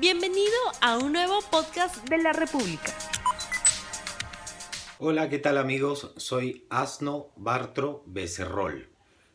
Bienvenido 0.00 0.54
a 0.80 0.96
un 0.96 1.12
nuevo 1.12 1.40
podcast 1.50 2.08
de 2.08 2.18
la 2.18 2.32
República. 2.32 2.94
Hola, 5.00 5.28
¿qué 5.28 5.40
tal 5.40 5.58
amigos? 5.58 6.12
Soy 6.16 6.66
Asno 6.70 7.30
Bartro 7.34 8.04
Becerrol. 8.06 8.90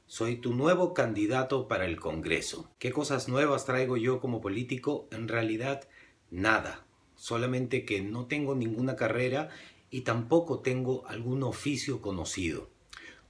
Soy 0.07 0.37
tu 0.37 0.53
nuevo 0.53 0.93
candidato 0.93 1.67
para 1.67 1.83
el 1.83 1.99
Congreso. 1.99 2.71
¿Qué 2.79 2.93
cosas 2.93 3.27
nuevas 3.27 3.65
traigo 3.65 3.97
yo 3.97 4.21
como 4.21 4.39
político? 4.39 5.09
En 5.11 5.27
realidad, 5.27 5.89
nada. 6.31 6.85
Solamente 7.15 7.83
que 7.83 8.01
no 8.01 8.27
tengo 8.27 8.55
ninguna 8.55 8.95
carrera 8.95 9.49
y 9.89 10.01
tampoco 10.01 10.59
tengo 10.59 11.05
algún 11.07 11.43
oficio 11.43 12.01
conocido. 12.01 12.69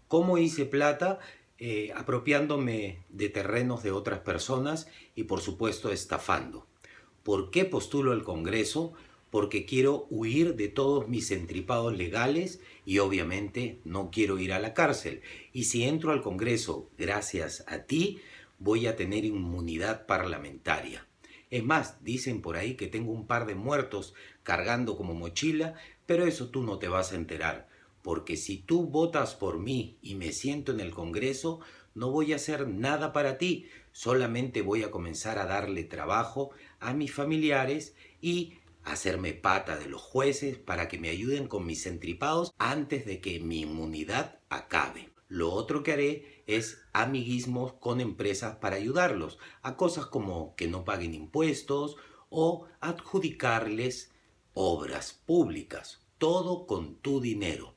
¿Cómo 0.08 0.38
hice 0.38 0.66
plata? 0.66 1.18
Eh, 1.58 1.92
apropiándome 1.96 3.06
de 3.10 3.30
terrenos 3.30 3.82
de 3.82 3.92
otras 3.92 4.20
personas 4.20 4.88
y 5.16 5.24
por 5.24 5.42
supuesto 5.42 5.92
estafando. 5.92 6.68
¿Por 7.24 7.52
qué 7.52 7.64
postulo 7.64 8.12
al 8.12 8.24
Congreso? 8.24 8.94
Porque 9.30 9.66
quiero 9.66 10.08
huir 10.10 10.56
de 10.56 10.68
todos 10.68 11.08
mis 11.08 11.32
entripados 11.32 11.96
legales 11.96 12.60
y 12.86 13.00
obviamente 13.00 13.80
no 13.86 14.12
quiero 14.12 14.40
ir 14.40 14.52
a 14.52 14.60
la 14.60 14.74
cárcel. 14.74 15.22
Y 15.54 15.64
si 15.64 15.84
entro 15.84 16.12
al 16.12 16.22
Congreso 16.22 16.90
gracias 16.98 17.64
a 17.68 17.80
ti, 17.80 18.20
voy 18.60 18.88
a 18.88 18.96
tener 18.98 19.24
inmunidad 19.24 20.06
parlamentaria. 20.06 21.08
Es 21.50 21.64
más, 21.64 22.04
dicen 22.04 22.42
por 22.42 22.58
ahí 22.58 22.76
que 22.76 22.88
tengo 22.88 23.12
un 23.12 23.26
par 23.26 23.46
de 23.46 23.56
muertos 23.56 24.14
cargando 24.44 24.98
como 24.98 25.14
mochila, 25.14 25.76
pero 26.06 26.26
eso 26.26 26.50
tú 26.50 26.64
no 26.64 26.78
te 26.78 26.88
vas 26.90 27.14
a 27.14 27.16
enterar, 27.16 27.70
porque 28.02 28.36
si 28.36 28.58
tú 28.58 28.88
votas 28.88 29.36
por 29.36 29.60
mí 29.60 29.98
y 30.02 30.16
me 30.16 30.32
siento 30.32 30.72
en 30.72 30.80
el 30.80 30.92
Congreso, 30.92 31.62
no 31.96 32.12
voy 32.12 32.34
a 32.34 32.38
hacer 32.38 32.68
nada 32.68 33.14
para 33.14 33.38
ti, 33.38 33.68
solamente 33.92 34.62
voy 34.62 34.84
a 34.84 34.92
comenzar 34.92 35.38
a 35.40 35.46
darle 35.46 35.84
trabajo 35.84 36.52
a 36.80 36.94
mis 36.94 37.14
familiares 37.14 37.96
y 38.22 38.60
hacerme 38.84 39.34
pata 39.34 39.78
de 39.78 39.88
los 39.88 40.02
jueces 40.02 40.58
para 40.58 40.88
que 40.88 40.98
me 40.98 41.10
ayuden 41.10 41.48
con 41.48 41.66
mis 41.66 41.86
entripados 41.86 42.54
antes 42.58 43.06
de 43.06 43.22
que 43.22 43.40
mi 43.40 43.62
inmunidad 43.62 44.40
acabe. 44.50 45.14
Lo 45.28 45.52
otro 45.52 45.82
que 45.84 45.94
haré 45.94 46.44
es 46.46 46.82
amiguismos 46.92 47.74
con 47.74 48.02
empresas 48.02 48.58
para 48.58 48.76
ayudarlos 48.76 49.40
a 49.62 49.78
cosas 49.78 50.06
como 50.06 50.56
que 50.56 50.68
no 50.68 50.86
paguen 50.86 51.14
impuestos 51.14 51.96
o 52.30 52.68
adjudicarles 52.82 54.12
obras 54.54 55.14
públicas. 55.26 56.02
Todo 56.18 56.68
con 56.68 56.96
tu 56.96 57.20
dinero. 57.20 57.76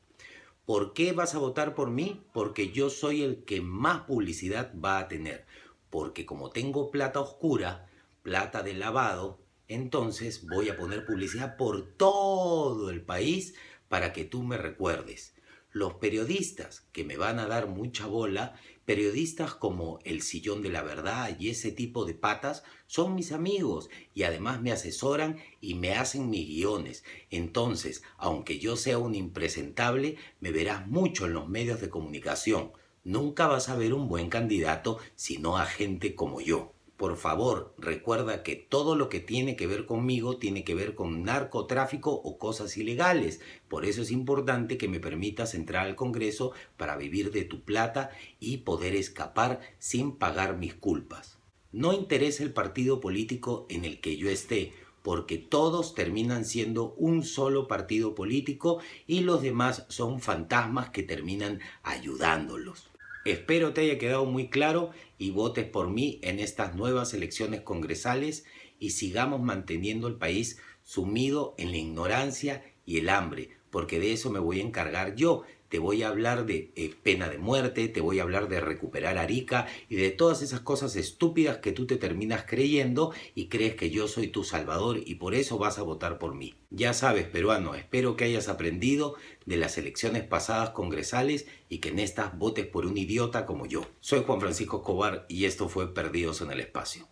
¿Por 0.67 0.95
qué 0.95 1.13
vas 1.13 1.37
a 1.37 1.39
votar 1.39 1.75
por 1.77 1.91
mí? 1.91 2.27
Porque 2.33 2.73
yo 2.73 2.91
soy 2.91 3.23
el 3.23 3.45
que 3.45 3.61
más 3.61 4.03
publicidad 4.03 4.73
va 4.75 4.99
a 4.99 5.07
tener. 5.07 5.47
Porque 5.91 6.27
como 6.27 6.51
tengo 6.51 6.91
plata 6.91 7.21
oscura, 7.21 7.89
plata 8.23 8.65
de 8.65 8.75
lavado, 8.75 9.39
entonces 9.69 10.45
voy 10.49 10.69
a 10.69 10.77
poner 10.77 11.07
publicidad 11.07 11.57
por 11.57 11.93
todo 11.97 12.91
el 12.91 13.01
país 13.01 13.55
para 13.89 14.13
que 14.13 14.25
tú 14.25 14.43
me 14.43 14.59
recuerdes 14.59 15.36
los 15.77 15.93
periodistas 15.93 16.87
que 16.93 17.05
me 17.05 17.19
van 17.19 17.39
a 17.39 17.47
dar 17.47 17.67
mucha 17.67 18.07
bola, 18.07 18.59
periodistas 18.87 19.53
como 19.53 19.99
El 20.05 20.23
Sillón 20.23 20.63
de 20.63 20.71
la 20.71 20.83
Verdad 20.83 21.37
y 21.39 21.51
ese 21.51 21.71
tipo 21.71 22.07
de 22.07 22.15
patas, 22.15 22.65
son 22.87 23.15
mis 23.15 23.31
amigos 23.31 23.91
y 24.15 24.23
además 24.23 24.63
me 24.63 24.73
asesoran 24.73 25.37
y 25.61 25.75
me 25.75 25.93
hacen 25.93 26.31
mis 26.31 26.49
guiones. 26.49 27.05
Entonces, 27.29 28.03
aunque 28.17 28.59
yo 28.59 28.77
sea 28.77 28.97
un 28.97 29.15
impresentable, 29.15 30.17
me 30.41 30.51
verás 30.51 30.87
mucho 30.87 31.27
en 31.27 31.35
los 31.35 31.47
medios 31.47 31.83
de 31.83 31.91
comunicación. 31.91 32.73
Nunca 33.05 33.47
vas 33.47 33.69
a 33.69 33.77
ver 33.77 33.93
un 33.93 34.09
buen 34.09 34.31
candidato 34.31 34.99
sino 35.15 35.59
a 35.59 35.67
gente 35.67 36.15
como 36.15 36.41
yo 36.41 36.76
por 36.97 37.19
favor, 37.19 37.75
recuerda 37.77 38.43
que 38.43 38.57
todo 38.57 38.97
lo 38.97 39.11
que 39.11 39.21
tiene 39.21 39.55
que 39.55 39.67
ver 39.67 39.85
conmigo 39.85 40.39
tiene 40.39 40.65
que 40.65 40.75
ver 40.75 40.95
con 40.95 41.25
narcotráfico 41.25 42.11
o 42.13 42.39
cosas 42.39 42.77
ilegales. 42.79 43.41
Por 43.69 43.85
eso 43.85 44.01
es 44.01 44.11
importante 44.11 44.79
que 44.79 44.89
me 44.89 44.99
permitas 44.99 45.55
entrar 45.55 45.87
al 45.87 45.95
Congreso 45.95 46.53
para 46.79 46.97
vivir 46.97 47.33
de 47.33 47.45
tu 47.45 47.61
plata 47.63 48.11
y 48.41 48.59
poder 48.59 48.97
escapar 48.97 49.61
sin 49.79 50.13
pagar 50.13 50.57
mis 50.57 50.75
culpas. 50.75 51.39
No 51.71 51.93
interesa 51.93 52.43
el 52.43 52.55
partido 52.55 53.01
político 53.01 53.67
en 53.69 53.85
el 53.85 54.01
que 54.01 54.17
yo 54.17 54.31
esté, 54.31 54.73
porque 55.03 55.37
todos 55.37 55.95
terminan 55.95 56.47
siendo 56.47 56.95
un 56.95 57.23
solo 57.23 57.69
partido 57.69 58.15
político 58.15 58.81
y 59.07 59.21
los 59.21 59.43
demás 59.43 59.85
son 59.89 60.21
fantasmas 60.21 60.89
que 60.89 61.03
terminan 61.03 61.61
ayudándolos. 61.83 62.89
Espero 63.27 63.73
te 63.73 63.81
haya 63.81 63.99
quedado 63.99 64.25
muy 64.25 64.51
claro 64.51 64.93
y 65.19 65.31
votes 65.33 65.65
por 65.65 65.91
mí 65.91 66.21
en 66.23 66.39
estas 66.39 66.77
nuevas 66.77 67.13
elecciones 67.13 67.61
congresales 67.61 68.45
y 68.79 68.91
sigamos 68.91 69.41
manteniendo 69.41 70.07
el 70.07 70.15
país 70.15 70.61
sumido 70.85 71.57
en 71.59 71.73
la 71.73 71.79
ignorancia 71.79 72.63
y 72.85 72.99
el 72.99 73.09
hambre, 73.09 73.51
porque 73.71 73.99
de 73.99 74.13
eso 74.13 74.31
me 74.31 74.39
voy 74.39 74.61
a 74.61 74.63
encargar 74.63 75.17
yo, 75.17 75.43
te 75.69 75.79
voy 75.79 76.03
a 76.03 76.09
hablar 76.09 76.47
de 76.47 76.73
eh, 76.77 76.95
pena 77.03 77.29
de 77.29 77.39
muerte, 77.39 77.89
te 77.89 78.01
voy 78.01 78.19
a 78.19 78.23
hablar 78.23 78.49
de 78.49 78.61
recuperar 78.61 79.19
Arica 79.19 79.67
y 79.89 79.97
de 79.97 80.11
todas 80.11 80.43
esas 80.43 80.61
cosas 80.61 80.97
estúpidas 80.97 81.59
que 81.59 81.73
tú 81.73 81.87
te 81.87 81.97
terminas 81.97 82.45
creyendo 82.47 83.13
y 83.35 83.49
crees 83.49 83.75
que 83.75 83.91
yo 83.91 84.09
soy 84.09 84.29
tu 84.29 84.45
salvador 84.45 85.01
y 85.05 85.17
por 85.17 85.35
eso 85.35 85.59
vas 85.59 85.79
a 85.79 85.83
votar 85.83 86.19
por 86.19 86.35
mí. 86.35 86.55
Ya 86.71 86.93
sabes, 86.93 87.27
peruano, 87.27 87.75
espero 87.75 88.17
que 88.17 88.25
hayas 88.25 88.49
aprendido 88.49 89.15
de 89.45 89.57
las 89.57 89.79
elecciones 89.79 90.25
pasadas 90.25 90.71
congresales 90.71 91.47
y 91.69 91.79
que 91.79 91.89
en 91.91 91.99
estas 91.99 92.37
votes 92.39 92.67
por 92.67 92.87
un 92.87 92.97
idiota 92.97 93.47
como 93.47 93.67
yo. 93.67 93.87
Soy 94.01 94.23
Juan 94.25 94.41
Francisco 94.41 94.79
Escobar 94.79 95.27
y 95.29 95.45
esto 95.45 95.69
fue 95.69 95.93
Perdidos 95.95 96.41
en 96.41 96.51
el 96.51 96.61
Espacio. 96.61 97.09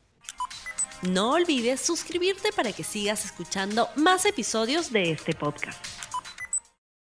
No 1.03 1.33
olvides 1.33 1.81
suscribirte 1.81 2.51
para 2.53 2.73
que 2.73 2.83
sigas 2.83 3.25
escuchando 3.25 3.89
más 3.97 4.25
episodios 4.25 4.91
de 4.91 5.11
este 5.11 5.35
podcast. 5.35 6.04